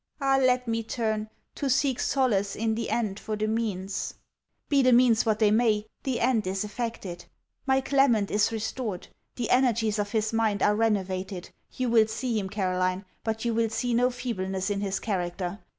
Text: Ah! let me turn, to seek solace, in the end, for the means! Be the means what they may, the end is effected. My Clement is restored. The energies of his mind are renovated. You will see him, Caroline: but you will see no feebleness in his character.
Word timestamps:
Ah! 0.19 0.39
let 0.41 0.67
me 0.67 0.81
turn, 0.81 1.29
to 1.53 1.69
seek 1.69 1.99
solace, 1.99 2.55
in 2.55 2.73
the 2.73 2.89
end, 2.89 3.19
for 3.19 3.35
the 3.35 3.45
means! 3.47 4.15
Be 4.67 4.81
the 4.81 4.91
means 4.91 5.27
what 5.27 5.37
they 5.37 5.51
may, 5.51 5.85
the 6.01 6.19
end 6.21 6.47
is 6.47 6.63
effected. 6.63 7.25
My 7.67 7.81
Clement 7.81 8.31
is 8.31 8.51
restored. 8.51 9.09
The 9.35 9.51
energies 9.51 9.99
of 9.99 10.09
his 10.11 10.33
mind 10.33 10.63
are 10.63 10.75
renovated. 10.75 11.51
You 11.73 11.89
will 11.91 12.07
see 12.07 12.39
him, 12.39 12.49
Caroline: 12.49 13.05
but 13.23 13.45
you 13.45 13.53
will 13.53 13.69
see 13.69 13.93
no 13.93 14.09
feebleness 14.09 14.71
in 14.71 14.81
his 14.81 14.99
character. 14.99 15.59